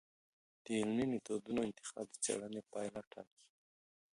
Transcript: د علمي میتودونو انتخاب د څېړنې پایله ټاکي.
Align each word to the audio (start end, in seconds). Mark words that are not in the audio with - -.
د 0.63 0.65
علمي 0.79 1.05
میتودونو 1.11 1.59
انتخاب 1.67 2.05
د 2.11 2.15
څېړنې 2.23 2.61
پایله 2.71 3.01
ټاکي. 3.11 3.45